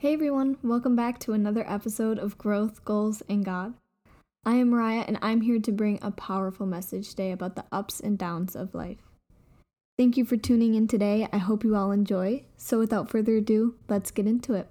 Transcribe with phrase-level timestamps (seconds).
[0.00, 3.74] Hey everyone, welcome back to another episode of Growth, Goals, and God.
[4.46, 8.00] I am Mariah and I'm here to bring a powerful message today about the ups
[8.00, 9.10] and downs of life.
[9.98, 11.28] Thank you for tuning in today.
[11.34, 12.44] I hope you all enjoy.
[12.56, 14.70] So, without further ado, let's get into it.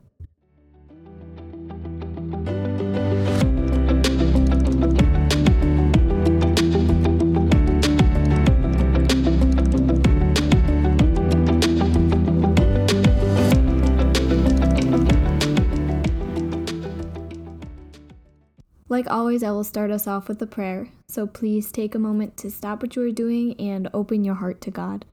[18.89, 22.37] Like always, I will start us off with a prayer, so please take a moment
[22.37, 25.05] to stop what you are doing and open your heart to God.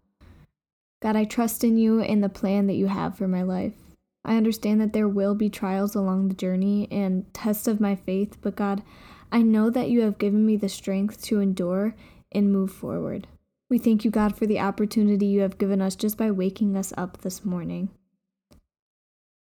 [1.03, 3.75] God, I trust in you and the plan that you have for my life.
[4.25, 8.39] I understand that there will be trials along the journey and tests of my faith,
[8.41, 8.83] but God,
[9.31, 11.95] I know that you have given me the strength to endure
[12.33, 13.27] and move forward.
[13.69, 16.95] We thank you, God, for the opportunity you have given us just by waking us
[16.97, 17.91] up this morning.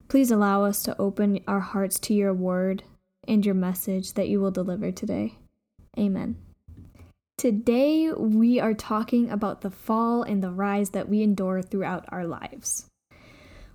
[0.08, 2.84] Please allow us to open our hearts to your word
[3.30, 5.36] and your message that you will deliver today.
[5.98, 6.36] Amen.
[7.38, 12.26] Today, we are talking about the fall and the rise that we endure throughout our
[12.26, 12.90] lives.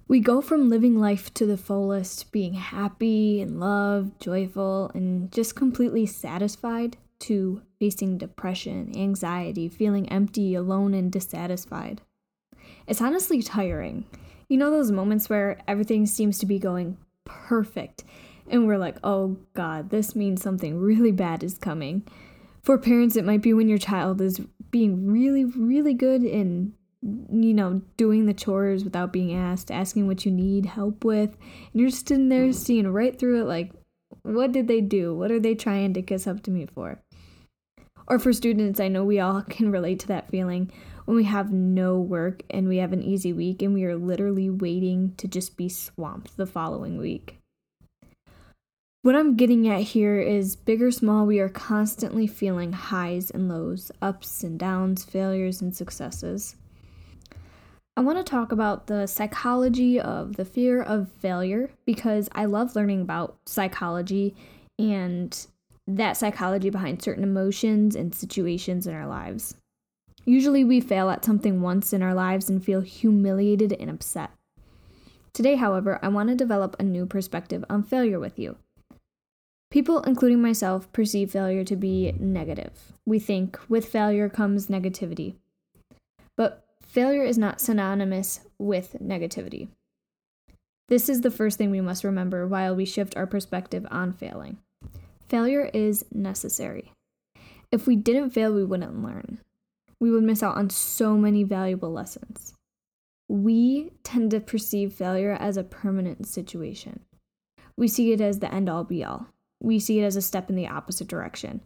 [0.06, 5.56] We go from living life to the fullest, being happy and loved, joyful, and just
[5.56, 12.02] completely satisfied, to facing depression, anxiety, feeling empty, alone, and dissatisfied.
[12.86, 14.04] It's honestly tiring.
[14.48, 18.04] You know those moments where everything seems to be going perfect
[18.48, 22.06] and we're like, oh God, this means something really bad is coming.
[22.62, 27.54] For parents, it might be when your child is being really, really good in, you
[27.54, 31.36] know, doing the chores without being asked, asking what you need help with.
[31.72, 33.72] And you're just in there seeing right through it, like,
[34.22, 35.14] what did they do?
[35.14, 37.00] What are they trying to kiss up to me for?
[38.06, 40.70] Or for students, I know we all can relate to that feeling
[41.04, 44.48] when we have no work and we have an easy week and we are literally
[44.48, 47.38] waiting to just be swamped the following week.
[49.04, 53.50] What I'm getting at here is big or small, we are constantly feeling highs and
[53.50, 56.56] lows, ups and downs, failures and successes.
[57.98, 62.74] I want to talk about the psychology of the fear of failure because I love
[62.74, 64.34] learning about psychology
[64.78, 65.46] and
[65.86, 69.54] that psychology behind certain emotions and situations in our lives.
[70.24, 74.30] Usually, we fail at something once in our lives and feel humiliated and upset.
[75.34, 78.56] Today, however, I want to develop a new perspective on failure with you.
[79.74, 82.92] People, including myself, perceive failure to be negative.
[83.04, 85.34] We think with failure comes negativity.
[86.36, 89.66] But failure is not synonymous with negativity.
[90.86, 94.58] This is the first thing we must remember while we shift our perspective on failing.
[95.28, 96.92] Failure is necessary.
[97.72, 99.40] If we didn't fail, we wouldn't learn.
[99.98, 102.54] We would miss out on so many valuable lessons.
[103.28, 107.00] We tend to perceive failure as a permanent situation.
[107.76, 109.33] We see it as the end all be all
[109.64, 111.62] we see it as a step in the opposite direction.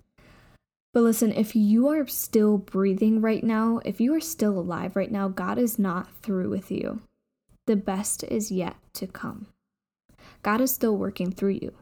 [0.95, 5.13] But listen, if you are still breathing right now, if you are still alive right
[5.13, 7.03] now, God is not through with you.
[7.67, 9.49] The best is yet to come.
[10.43, 11.75] God is still working through you.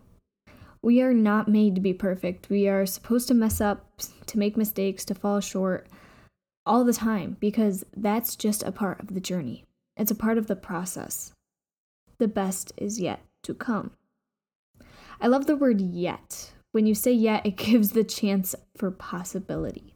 [0.82, 2.50] We are not made to be perfect.
[2.50, 3.86] We are supposed to mess up,
[4.26, 5.86] to make mistakes, to fall short
[6.64, 9.64] all the time because that's just a part of the journey.
[9.96, 11.32] It's a part of the process.
[12.18, 13.92] The best is yet to come.
[15.20, 16.52] I love the word yet.
[16.72, 19.94] When you say yet, it gives the chance for possibility.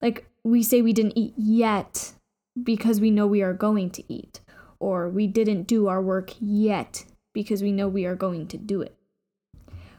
[0.00, 2.12] Like we say we didn't eat yet
[2.60, 4.40] because we know we are going to eat,
[4.80, 8.82] or we didn't do our work yet because we know we are going to do
[8.82, 8.96] it.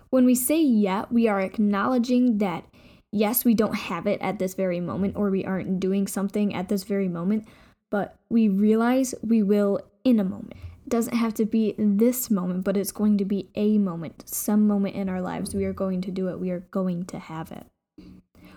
[0.09, 2.66] When we say yet, we are acknowledging that
[3.12, 6.68] yes, we don't have it at this very moment, or we aren't doing something at
[6.68, 7.48] this very moment,
[7.90, 10.59] but we realize we will in a moment
[10.94, 14.94] doesn't have to be this moment, but it's going to be a moment, some moment
[14.94, 15.56] in our lives.
[15.56, 17.66] We are going to do it, we are going to have it.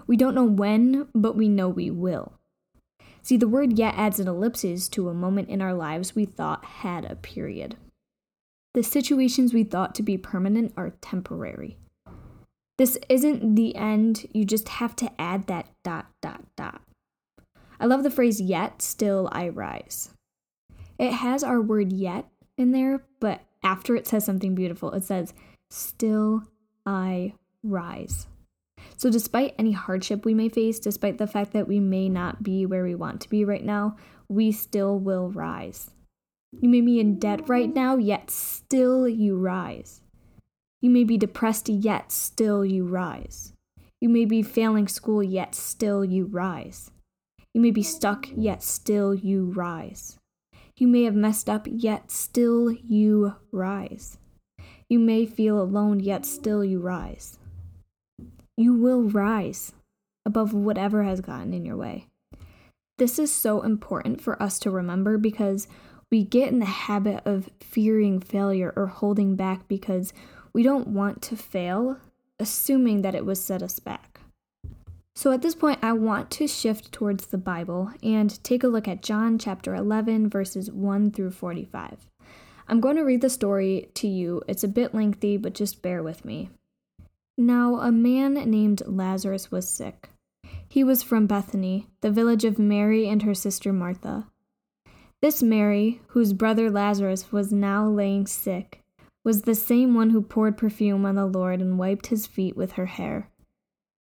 [0.07, 2.35] We don't know when, but we know we will.
[3.23, 6.63] See, the word yet adds an ellipsis to a moment in our lives we thought
[6.67, 7.77] had a period.
[8.75, 11.79] The situations we thought to be permanent are temporary.
[12.77, 16.83] This isn't the end, you just have to add that dot, dot, dot.
[17.81, 20.11] I love the phrase, yet still I rise.
[20.99, 22.27] It has our word yet
[22.57, 25.35] in there, but after it says something beautiful, it says,
[25.71, 26.45] Still
[26.85, 28.27] I rise.
[28.97, 32.65] So, despite any hardship we may face, despite the fact that we may not be
[32.65, 33.97] where we want to be right now,
[34.29, 35.91] we still will rise.
[36.61, 40.01] You may be in debt right now, yet still you rise.
[40.81, 43.53] You may be depressed, yet still you rise.
[44.01, 46.91] You may be failing school, yet still you rise.
[47.53, 50.19] You may be stuck, yet still you rise.
[50.77, 54.19] You may have messed up, yet still you rise.
[54.89, 57.39] You may feel alone, yet still you rise.
[58.57, 59.73] You will rise
[60.27, 62.07] above whatever has gotten in your way.
[62.99, 65.67] This is so important for us to remember because
[66.11, 70.13] we get in the habit of fearing failure or holding back because
[70.53, 71.99] we don't want to fail,
[72.39, 74.16] assuming that it would set us back.
[75.17, 78.87] So at this point, I want to shift towards the Bible and take a look
[78.87, 82.07] at John chapter 11, verses 1 through 45.
[82.69, 84.43] I'm going to read the story to you.
[84.47, 86.51] It's a bit lengthy, but just bear with me.
[87.39, 90.11] Now, a man named Lazarus was sick.
[90.69, 94.27] He was from Bethany, the village of Mary and her sister Martha.
[95.23, 98.83] This Mary, whose brother Lazarus was now laying sick,
[99.25, 102.73] was the same one who poured perfume on the Lord and wiped his feet with
[102.73, 103.31] her hair.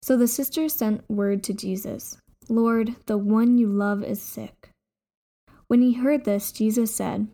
[0.01, 2.17] So the sisters sent word to Jesus
[2.49, 4.71] Lord, the one you love is sick.
[5.67, 7.27] When he heard this, Jesus said,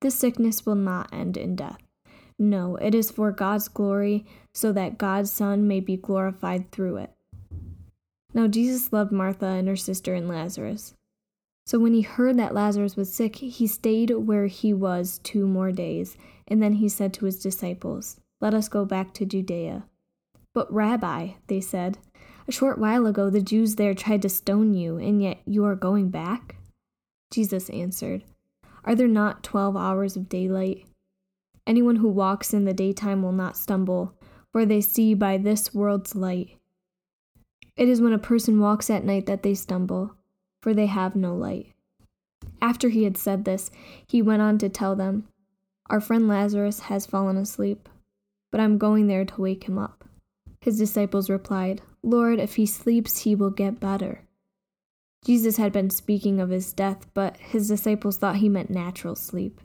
[0.00, 1.78] This sickness will not end in death.
[2.38, 7.12] No, it is for God's glory, so that God's Son may be glorified through it.
[8.34, 10.94] Now Jesus loved Martha and her sister and Lazarus.
[11.64, 15.72] So when he heard that Lazarus was sick, he stayed where he was two more
[15.72, 16.16] days,
[16.48, 19.84] and then he said to his disciples, Let us go back to Judea.
[20.56, 21.98] But, Rabbi, they said,
[22.48, 25.74] a short while ago the Jews there tried to stone you, and yet you are
[25.74, 26.56] going back?
[27.30, 28.24] Jesus answered,
[28.82, 30.86] Are there not twelve hours of daylight?
[31.66, 34.14] Anyone who walks in the daytime will not stumble,
[34.50, 36.56] for they see by this world's light.
[37.76, 40.14] It is when a person walks at night that they stumble,
[40.62, 41.74] for they have no light.
[42.62, 43.70] After he had said this,
[44.08, 45.28] he went on to tell them,
[45.90, 47.90] Our friend Lazarus has fallen asleep,
[48.50, 50.05] but I'm going there to wake him up.
[50.66, 54.22] His disciples replied, Lord, if he sleeps, he will get better.
[55.24, 59.60] Jesus had been speaking of his death, but his disciples thought he meant natural sleep.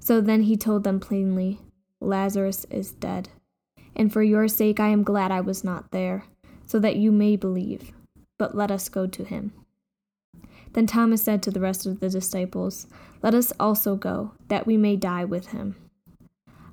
[0.00, 1.60] So then he told them plainly,
[2.00, 3.28] Lazarus is dead,
[3.94, 6.24] and for your sake I am glad I was not there
[6.64, 7.92] so that you may believe.
[8.38, 9.52] But let us go to him.
[10.72, 12.86] Then Thomas said to the rest of the disciples,
[13.22, 15.76] Let us also go, that we may die with him.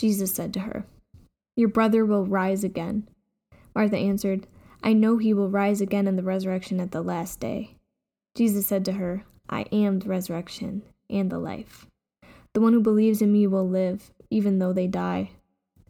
[0.00, 0.86] Jesus said to her,
[1.56, 3.06] Your brother will rise again.
[3.74, 4.46] Martha answered,
[4.82, 7.76] I know he will rise again in the resurrection at the last day.
[8.34, 11.86] Jesus said to her, I am the resurrection and the life.
[12.54, 15.32] The one who believes in me will live, even though they die.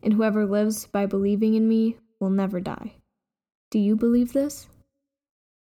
[0.03, 2.95] And whoever lives by believing in me will never die.
[3.71, 4.67] Do you believe this?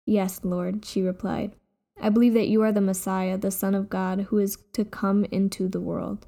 [0.06, 1.56] Yes, Lord, she replied.
[2.00, 5.24] I believe that you are the Messiah, the Son of God, who is to come
[5.32, 6.27] into the world.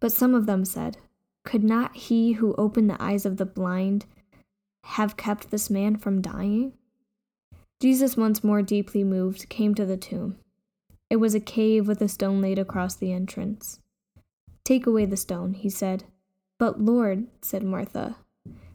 [0.00, 0.98] But some of them said,
[1.44, 4.06] Could not he who opened the eyes of the blind
[4.84, 6.72] have kept this man from dying?
[7.80, 10.36] Jesus, once more deeply moved, came to the tomb.
[11.10, 13.80] It was a cave with a stone laid across the entrance.
[14.64, 16.04] Take away the stone, he said.
[16.58, 18.16] But Lord, said Martha,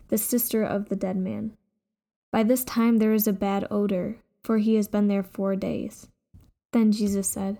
[0.07, 1.55] the sister of the dead man.
[2.31, 6.07] By this time there is a bad odor, for he has been there four days.
[6.71, 7.59] Then Jesus said,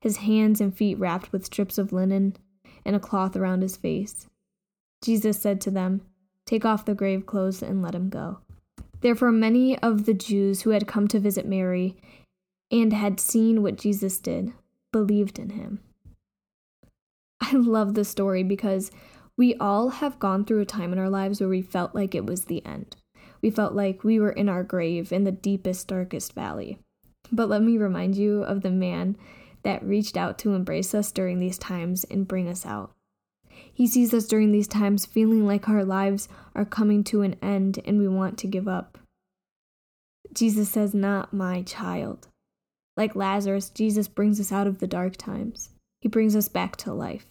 [0.00, 2.36] his hands and feet wrapped with strips of linen
[2.84, 4.26] and a cloth around his face.
[5.02, 6.02] Jesus said to them,
[6.46, 8.38] Take off the grave clothes and let him go.
[9.00, 11.96] Therefore, many of the Jews who had come to visit Mary
[12.70, 14.52] and had seen what Jesus did
[14.92, 15.80] believed in him.
[17.40, 18.90] I love this story because
[19.36, 22.26] we all have gone through a time in our lives where we felt like it
[22.26, 22.96] was the end.
[23.40, 26.78] We felt like we were in our grave in the deepest, darkest valley.
[27.32, 29.16] But let me remind you of the man
[29.62, 32.92] that reached out to embrace us during these times and bring us out.
[33.72, 37.80] He sees us during these times feeling like our lives are coming to an end
[37.84, 38.98] and we want to give up.
[40.32, 42.28] Jesus says, Not my child.
[42.96, 45.70] Like Lazarus, Jesus brings us out of the dark times.
[46.00, 47.26] He brings us back to life.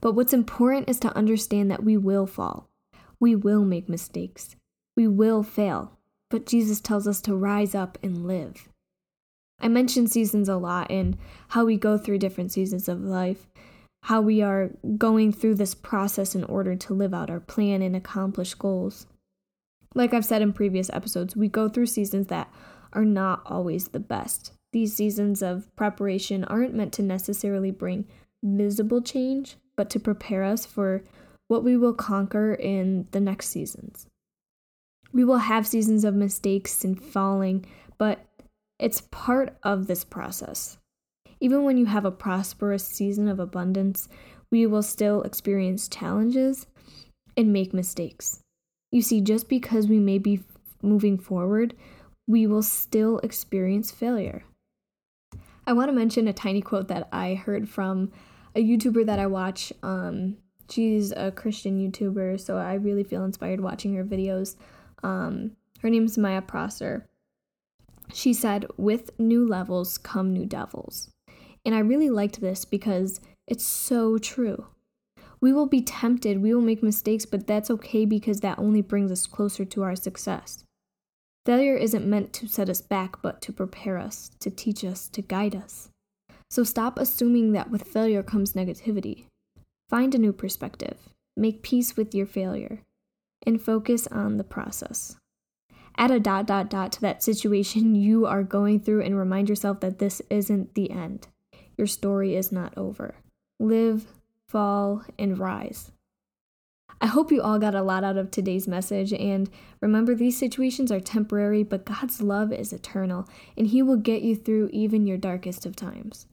[0.00, 2.68] But what's important is to understand that we will fall.
[3.20, 4.56] We will make mistakes.
[4.96, 5.98] We will fail.
[6.30, 8.68] But Jesus tells us to rise up and live.
[9.60, 11.16] I mention seasons a lot and
[11.48, 13.48] how we go through different seasons of life,
[14.04, 17.96] how we are going through this process in order to live out our plan and
[17.96, 19.06] accomplish goals.
[19.94, 22.52] Like I've said in previous episodes, we go through seasons that
[22.92, 24.52] are not always the best.
[24.72, 28.06] These seasons of preparation aren't meant to necessarily bring
[28.42, 31.02] visible change, but to prepare us for
[31.48, 34.06] what we will conquer in the next seasons.
[35.12, 37.64] We will have seasons of mistakes and falling,
[37.96, 38.27] but
[38.78, 40.78] it's part of this process.
[41.40, 44.08] Even when you have a prosperous season of abundance,
[44.50, 46.66] we will still experience challenges
[47.36, 48.42] and make mistakes.
[48.90, 50.42] You see, just because we may be
[50.82, 51.74] moving forward,
[52.26, 54.44] we will still experience failure.
[55.66, 58.10] I want to mention a tiny quote that I heard from
[58.54, 59.72] a YouTuber that I watch.
[59.82, 60.36] Um,
[60.70, 64.56] she's a Christian YouTuber, so I really feel inspired watching her videos.
[65.02, 67.07] Um, her name is Maya Prosser.
[68.12, 71.10] She said, With new levels come new devils.
[71.64, 74.66] And I really liked this because it's so true.
[75.40, 79.12] We will be tempted, we will make mistakes, but that's okay because that only brings
[79.12, 80.64] us closer to our success.
[81.46, 85.22] Failure isn't meant to set us back, but to prepare us, to teach us, to
[85.22, 85.88] guide us.
[86.50, 89.26] So stop assuming that with failure comes negativity.
[89.88, 90.98] Find a new perspective,
[91.36, 92.82] make peace with your failure,
[93.46, 95.16] and focus on the process.
[95.98, 99.80] Add a dot dot dot to that situation you are going through and remind yourself
[99.80, 101.26] that this isn't the end.
[101.76, 103.16] Your story is not over.
[103.58, 104.06] Live,
[104.48, 105.90] fall, and rise.
[107.00, 109.48] I hope you all got a lot out of today's message, and
[109.80, 114.34] remember these situations are temporary, but God's love is eternal, and He will get you
[114.34, 116.26] through even your darkest of times.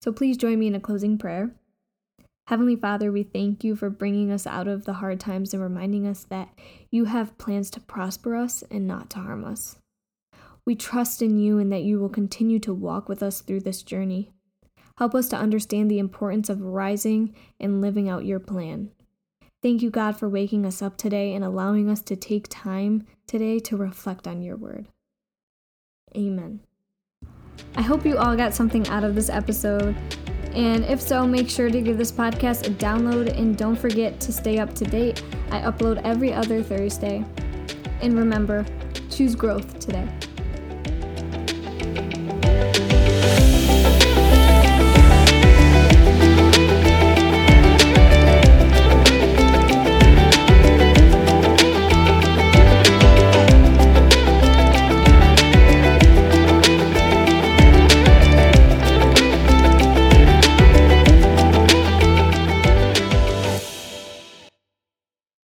[0.00, 1.52] So please join me in a closing prayer.
[2.48, 6.06] Heavenly Father, we thank you for bringing us out of the hard times and reminding
[6.06, 6.48] us that
[6.90, 9.76] you have plans to prosper us and not to harm us.
[10.66, 13.82] We trust in you and that you will continue to walk with us through this
[13.82, 14.30] journey.
[14.98, 18.90] Help us to understand the importance of rising and living out your plan.
[19.62, 23.60] Thank you, God, for waking us up today and allowing us to take time today
[23.60, 24.88] to reflect on your word.
[26.16, 26.60] Amen.
[27.76, 29.96] I hope you all got something out of this episode.
[30.54, 34.32] And if so, make sure to give this podcast a download and don't forget to
[34.32, 35.22] stay up to date.
[35.50, 37.24] I upload every other Thursday.
[38.02, 38.66] And remember,
[39.10, 40.08] choose growth today.